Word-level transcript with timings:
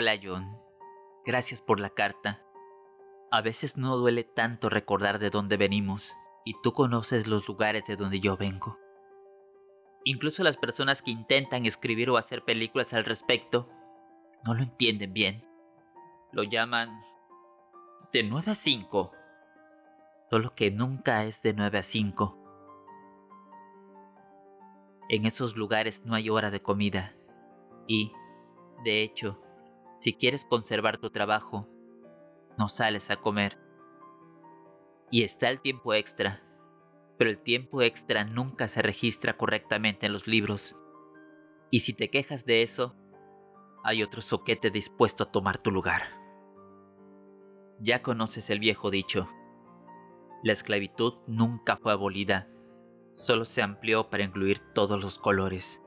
Hola 0.00 0.14
John, 0.22 0.56
gracias 1.24 1.60
por 1.60 1.80
la 1.80 1.90
carta. 1.90 2.40
A 3.32 3.40
veces 3.40 3.76
no 3.76 3.96
duele 3.96 4.22
tanto 4.22 4.68
recordar 4.68 5.18
de 5.18 5.28
dónde 5.28 5.56
venimos 5.56 6.16
y 6.44 6.54
tú 6.62 6.72
conoces 6.72 7.26
los 7.26 7.48
lugares 7.48 7.84
de 7.88 7.96
donde 7.96 8.20
yo 8.20 8.36
vengo. 8.36 8.78
Incluso 10.04 10.44
las 10.44 10.56
personas 10.56 11.02
que 11.02 11.10
intentan 11.10 11.66
escribir 11.66 12.10
o 12.10 12.16
hacer 12.16 12.44
películas 12.44 12.94
al 12.94 13.04
respecto 13.04 13.68
no 14.46 14.54
lo 14.54 14.62
entienden 14.62 15.12
bien. 15.12 15.44
Lo 16.30 16.44
llaman 16.44 17.02
de 18.12 18.22
9 18.22 18.52
a 18.52 18.54
5. 18.54 19.12
Solo 20.30 20.54
que 20.54 20.70
nunca 20.70 21.24
es 21.24 21.42
de 21.42 21.54
9 21.54 21.76
a 21.76 21.82
5. 21.82 22.38
En 25.08 25.26
esos 25.26 25.56
lugares 25.56 26.06
no 26.06 26.14
hay 26.14 26.30
hora 26.30 26.52
de 26.52 26.62
comida. 26.62 27.16
Y, 27.88 28.12
de 28.84 29.02
hecho, 29.02 29.42
si 29.98 30.14
quieres 30.14 30.44
conservar 30.44 30.98
tu 30.98 31.10
trabajo, 31.10 31.68
no 32.56 32.68
sales 32.68 33.10
a 33.10 33.16
comer. 33.16 33.58
Y 35.10 35.22
está 35.22 35.48
el 35.48 35.60
tiempo 35.60 35.92
extra, 35.92 36.42
pero 37.18 37.30
el 37.30 37.38
tiempo 37.38 37.82
extra 37.82 38.24
nunca 38.24 38.68
se 38.68 38.80
registra 38.80 39.36
correctamente 39.36 40.06
en 40.06 40.12
los 40.12 40.28
libros. 40.28 40.76
Y 41.70 41.80
si 41.80 41.94
te 41.94 42.10
quejas 42.10 42.46
de 42.46 42.62
eso, 42.62 42.94
hay 43.82 44.02
otro 44.02 44.22
soquete 44.22 44.70
dispuesto 44.70 45.24
a 45.24 45.32
tomar 45.32 45.58
tu 45.58 45.72
lugar. 45.72 46.02
Ya 47.80 48.02
conoces 48.02 48.50
el 48.50 48.60
viejo 48.60 48.90
dicho. 48.90 49.28
La 50.44 50.52
esclavitud 50.52 51.14
nunca 51.26 51.76
fue 51.76 51.92
abolida, 51.92 52.48
solo 53.16 53.44
se 53.44 53.62
amplió 53.62 54.10
para 54.10 54.22
incluir 54.22 54.60
todos 54.74 55.00
los 55.00 55.18
colores. 55.18 55.82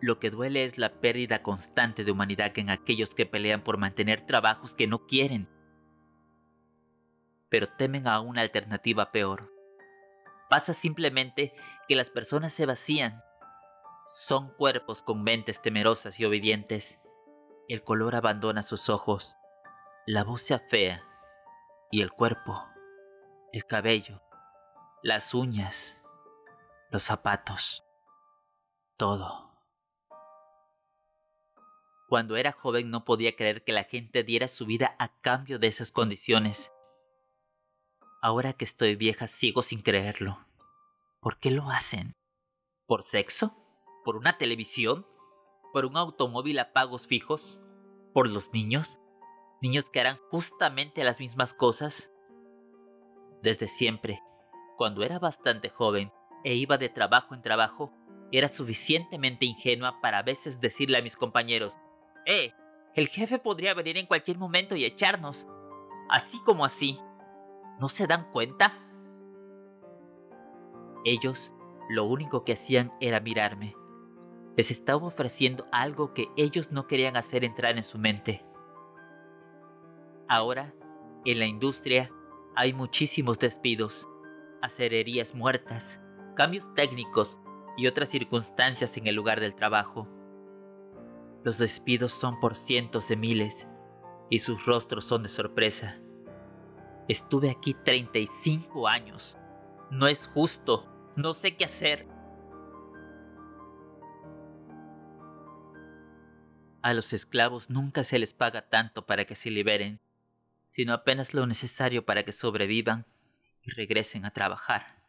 Lo 0.00 0.20
que 0.20 0.30
duele 0.30 0.64
es 0.64 0.78
la 0.78 1.00
pérdida 1.00 1.42
constante 1.42 2.04
de 2.04 2.12
humanidad 2.12 2.52
en 2.56 2.70
aquellos 2.70 3.14
que 3.14 3.26
pelean 3.26 3.62
por 3.62 3.78
mantener 3.78 4.24
trabajos 4.26 4.74
que 4.74 4.86
no 4.86 5.06
quieren, 5.06 5.48
pero 7.48 7.68
temen 7.76 8.06
a 8.06 8.20
una 8.20 8.42
alternativa 8.42 9.10
peor. 9.10 9.52
Pasa 10.48 10.72
simplemente 10.72 11.52
que 11.88 11.96
las 11.96 12.10
personas 12.10 12.52
se 12.52 12.64
vacían. 12.64 13.22
Son 14.06 14.54
cuerpos 14.54 15.02
con 15.02 15.22
mentes 15.22 15.60
temerosas 15.60 16.18
y 16.20 16.24
obedientes. 16.24 17.00
El 17.68 17.82
color 17.82 18.14
abandona 18.14 18.62
sus 18.62 18.88
ojos, 18.88 19.36
la 20.06 20.24
voz 20.24 20.42
se 20.42 20.54
afea 20.54 21.02
y 21.90 22.02
el 22.02 22.12
cuerpo, 22.12 22.66
el 23.52 23.66
cabello, 23.66 24.22
las 25.02 25.34
uñas, 25.34 26.02
los 26.90 27.02
zapatos, 27.02 27.84
todo. 28.96 29.47
Cuando 32.08 32.36
era 32.36 32.52
joven 32.52 32.90
no 32.90 33.04
podía 33.04 33.36
creer 33.36 33.64
que 33.64 33.72
la 33.72 33.84
gente 33.84 34.24
diera 34.24 34.48
su 34.48 34.64
vida 34.64 34.96
a 34.98 35.20
cambio 35.20 35.58
de 35.58 35.66
esas 35.66 35.92
condiciones. 35.92 36.72
Ahora 38.22 38.54
que 38.54 38.64
estoy 38.64 38.96
vieja 38.96 39.26
sigo 39.26 39.60
sin 39.60 39.82
creerlo. 39.82 40.38
¿Por 41.20 41.38
qué 41.38 41.50
lo 41.50 41.70
hacen? 41.70 42.14
¿Por 42.86 43.02
sexo? 43.02 43.54
¿Por 44.06 44.16
una 44.16 44.38
televisión? 44.38 45.06
¿Por 45.74 45.84
un 45.84 45.98
automóvil 45.98 46.58
a 46.60 46.72
pagos 46.72 47.06
fijos? 47.06 47.60
¿Por 48.14 48.30
los 48.30 48.54
niños? 48.54 48.98
¿Niños 49.60 49.90
que 49.90 50.00
harán 50.00 50.18
justamente 50.30 51.04
las 51.04 51.20
mismas 51.20 51.52
cosas? 51.52 52.10
Desde 53.42 53.68
siempre, 53.68 54.22
cuando 54.78 55.02
era 55.02 55.18
bastante 55.18 55.68
joven 55.68 56.10
e 56.42 56.54
iba 56.54 56.78
de 56.78 56.88
trabajo 56.88 57.34
en 57.34 57.42
trabajo, 57.42 57.92
era 58.32 58.48
suficientemente 58.48 59.44
ingenua 59.44 60.00
para 60.00 60.20
a 60.20 60.22
veces 60.22 60.58
decirle 60.58 60.96
a 60.96 61.02
mis 61.02 61.16
compañeros, 61.16 61.76
¡Eh! 62.28 62.52
El 62.94 63.08
jefe 63.08 63.38
podría 63.38 63.72
venir 63.72 63.96
en 63.96 64.06
cualquier 64.06 64.36
momento 64.36 64.76
y 64.76 64.84
echarnos. 64.84 65.46
Así 66.10 66.38
como 66.44 66.64
así. 66.64 66.98
¿No 67.80 67.88
se 67.88 68.06
dan 68.06 68.30
cuenta? 68.32 68.74
Ellos 71.06 71.52
lo 71.88 72.04
único 72.04 72.44
que 72.44 72.52
hacían 72.52 72.92
era 73.00 73.18
mirarme. 73.18 73.74
Les 74.58 74.70
estaba 74.70 75.06
ofreciendo 75.06 75.66
algo 75.72 76.12
que 76.12 76.28
ellos 76.36 76.70
no 76.70 76.86
querían 76.86 77.16
hacer 77.16 77.44
entrar 77.44 77.78
en 77.78 77.84
su 77.84 77.96
mente. 77.96 78.44
Ahora, 80.28 80.74
en 81.24 81.38
la 81.38 81.46
industria, 81.46 82.10
hay 82.54 82.74
muchísimos 82.74 83.38
despidos, 83.38 84.06
acererías 84.60 85.34
muertas, 85.34 86.02
cambios 86.36 86.74
técnicos 86.74 87.38
y 87.78 87.86
otras 87.86 88.10
circunstancias 88.10 88.98
en 88.98 89.06
el 89.06 89.14
lugar 89.14 89.40
del 89.40 89.54
trabajo. 89.54 90.17
Los 91.48 91.56
despidos 91.56 92.12
son 92.12 92.40
por 92.40 92.56
cientos 92.56 93.08
de 93.08 93.16
miles 93.16 93.66
y 94.28 94.40
sus 94.40 94.66
rostros 94.66 95.06
son 95.06 95.22
de 95.22 95.30
sorpresa. 95.30 95.98
Estuve 97.08 97.48
aquí 97.48 97.72
35 97.72 98.86
años. 98.86 99.34
No 99.90 100.08
es 100.08 100.28
justo. 100.28 100.86
No 101.16 101.32
sé 101.32 101.56
qué 101.56 101.64
hacer. 101.64 102.06
A 106.82 106.92
los 106.92 107.14
esclavos 107.14 107.70
nunca 107.70 108.04
se 108.04 108.18
les 108.18 108.34
paga 108.34 108.68
tanto 108.68 109.06
para 109.06 109.24
que 109.24 109.34
se 109.34 109.50
liberen, 109.50 110.02
sino 110.66 110.92
apenas 110.92 111.32
lo 111.32 111.46
necesario 111.46 112.04
para 112.04 112.24
que 112.24 112.32
sobrevivan 112.32 113.06
y 113.62 113.70
regresen 113.70 114.26
a 114.26 114.34
trabajar. 114.34 115.02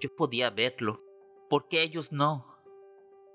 Yo 0.00 0.12
podía 0.16 0.50
verlo, 0.50 1.00
porque 1.48 1.82
ellos 1.82 2.10
no. 2.10 2.57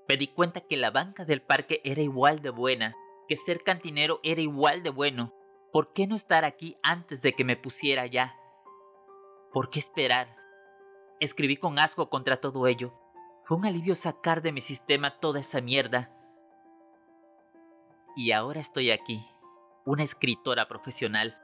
Me 0.08 0.16
di 0.16 0.28
cuenta 0.28 0.60
que 0.60 0.76
la 0.76 0.90
banca 0.90 1.24
del 1.24 1.40
parque 1.40 1.80
era 1.82 2.02
igual 2.02 2.42
de 2.42 2.50
buena, 2.50 2.94
que 3.26 3.36
ser 3.36 3.62
cantinero 3.62 4.20
era 4.22 4.40
igual 4.40 4.82
de 4.82 4.90
bueno. 4.90 5.32
¿Por 5.72 5.92
qué 5.92 6.06
no 6.06 6.14
estar 6.14 6.44
aquí 6.44 6.76
antes 6.82 7.22
de 7.22 7.32
que 7.32 7.44
me 7.44 7.56
pusiera 7.56 8.06
ya? 8.06 8.36
¿Por 9.52 9.70
qué 9.70 9.78
esperar? 9.78 10.36
Escribí 11.20 11.56
con 11.56 11.78
asco 11.78 12.10
contra 12.10 12.40
todo 12.40 12.66
ello. 12.66 12.92
Fue 13.44 13.56
un 13.56 13.64
alivio 13.64 13.94
sacar 13.94 14.42
de 14.42 14.52
mi 14.52 14.60
sistema 14.60 15.18
toda 15.20 15.40
esa 15.40 15.60
mierda. 15.60 16.10
Y 18.14 18.32
ahora 18.32 18.60
estoy 18.60 18.90
aquí, 18.90 19.26
una 19.86 20.02
escritora 20.02 20.68
profesional. 20.68 21.38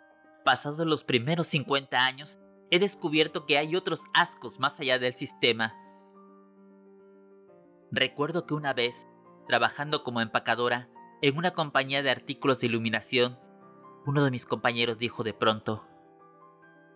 Pasados 0.44 0.87
los 0.87 1.03
primeros 1.03 1.47
50 1.48 2.04
años, 2.04 2.38
he 2.71 2.78
descubierto 2.78 3.47
que 3.47 3.59
hay 3.59 3.75
otros 3.75 4.04
ascos 4.12 4.60
más 4.60 4.78
allá 4.81 4.98
del 4.98 5.15
sistema 5.15 5.75
Recuerdo 7.93 8.47
que 8.47 8.55
una 8.55 8.73
vez, 8.73 9.09
trabajando 9.49 10.05
como 10.05 10.21
empacadora 10.21 10.89
en 11.23 11.37
una 11.37 11.55
compañía 11.55 12.03
de 12.03 12.11
artículos 12.11 12.61
de 12.61 12.69
iluminación, 12.69 13.37
uno 14.06 14.25
de 14.25 14.31
mis 14.31 14.47
compañeros 14.47 14.97
dijo 14.97 15.25
de 15.25 15.34
pronto, 15.34 15.84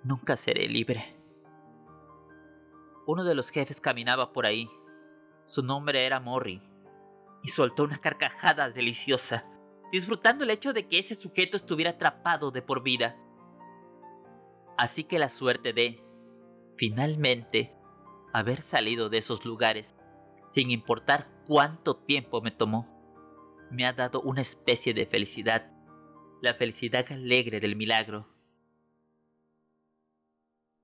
Nunca 0.05 0.37
seré 0.37 0.69
libre. 0.69 1.17
Uno 3.07 3.25
de 3.25 3.35
los 3.35 3.51
jefes 3.51 3.81
caminaba 3.81 4.33
por 4.33 4.47
ahí. 4.47 4.71
Su 5.47 5.63
nombre 5.63 6.07
era 6.07 6.21
Morrie, 6.21 6.63
y 7.43 7.49
soltó 7.49 7.83
una 7.83 7.99
carcajada 7.99 8.71
deliciosa, 8.71 9.51
disfrutando 9.91 10.45
el 10.45 10.51
hecho 10.51 10.73
de 10.73 10.87
que 10.87 10.99
ese 11.01 11.17
sujeto 11.17 11.57
estuviera 11.57 11.93
atrapado 11.93 12.53
de 12.53 12.63
por 12.63 12.83
vida. 12.83 13.17
Así 14.79 15.05
que 15.05 15.19
la 15.19 15.29
suerte 15.29 15.73
de, 15.73 16.05
finalmente, 16.77 17.75
haber 18.33 18.63
salido 18.63 19.09
de 19.09 19.19
esos 19.19 19.45
lugares 19.45 19.97
sin 20.55 20.71
importar 20.71 21.27
cuánto 21.49 21.97
tiempo 21.97 22.41
me 22.41 22.53
tomó, 22.53 22.87
me 23.73 23.87
ha 23.87 23.93
dado 23.93 24.21
una 24.21 24.41
especie 24.41 24.95
de 24.95 25.05
felicidad, 25.05 25.69
la 26.43 26.55
felicidad 26.55 27.05
alegre 27.11 27.59
del 27.59 27.75
milagro. 27.75 28.29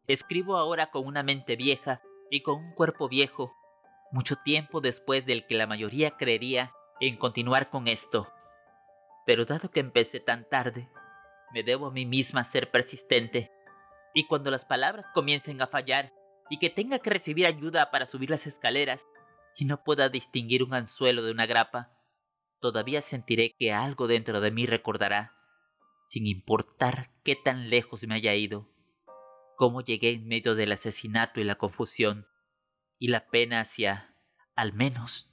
Escribo 0.08 0.56
ahora 0.56 0.90
con 0.90 1.06
una 1.06 1.22
mente 1.22 1.54
vieja 1.54 2.02
y 2.32 2.40
con 2.40 2.56
un 2.56 2.74
cuerpo 2.74 3.08
viejo, 3.08 3.54
mucho 4.10 4.34
tiempo 4.44 4.80
después 4.80 5.24
del 5.24 5.46
que 5.46 5.54
la 5.54 5.68
mayoría 5.68 6.16
creería 6.16 6.72
en 6.98 7.16
continuar 7.16 7.70
con 7.70 7.86
esto. 7.86 8.26
Pero 9.24 9.44
dado 9.44 9.70
que 9.70 9.78
empecé 9.78 10.18
tan 10.18 10.48
tarde, 10.48 10.88
me 11.54 11.62
debo 11.62 11.86
a 11.86 11.92
mí 11.92 12.06
misma 12.06 12.42
ser 12.42 12.72
persistente, 12.72 13.52
y 14.14 14.26
cuando 14.26 14.50
las 14.50 14.64
palabras 14.64 15.06
comiencen 15.14 15.62
a 15.62 15.68
fallar 15.68 16.12
y 16.48 16.58
que 16.58 16.70
tenga 16.70 16.98
que 16.98 17.10
recibir 17.10 17.46
ayuda 17.46 17.92
para 17.92 18.06
subir 18.06 18.30
las 18.30 18.48
escaleras, 18.48 19.06
y 19.60 19.66
no 19.66 19.84
pueda 19.84 20.08
distinguir 20.08 20.62
un 20.62 20.72
anzuelo 20.72 21.22
de 21.22 21.32
una 21.32 21.44
grapa, 21.44 21.92
todavía 22.60 23.02
sentiré 23.02 23.54
que 23.58 23.72
algo 23.72 24.06
dentro 24.06 24.40
de 24.40 24.50
mí 24.50 24.66
recordará, 24.66 25.34
sin 26.06 26.26
importar 26.26 27.10
qué 27.24 27.36
tan 27.36 27.68
lejos 27.68 28.06
me 28.06 28.14
haya 28.14 28.34
ido, 28.34 28.68
cómo 29.56 29.82
llegué 29.82 30.12
en 30.12 30.26
medio 30.26 30.54
del 30.54 30.72
asesinato 30.72 31.40
y 31.40 31.44
la 31.44 31.56
confusión, 31.56 32.26
y 32.98 33.08
la 33.08 33.28
pena 33.28 33.60
hacia, 33.60 34.16
al 34.56 34.72
menos, 34.72 35.30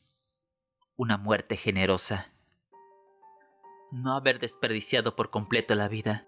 una 0.97 1.17
muerte 1.17 1.55
generosa. 1.55 2.33
No 3.91 4.13
haber 4.13 4.39
desperdiciado 4.39 5.15
por 5.15 5.29
completo 5.29 5.73
la 5.73 5.87
vida 5.87 6.27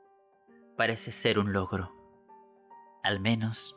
parece 0.78 1.12
ser 1.12 1.38
un 1.38 1.52
logro, 1.52 1.94
al 3.04 3.20
menos 3.20 3.76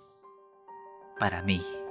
para 1.18 1.42
mí. 1.42 1.81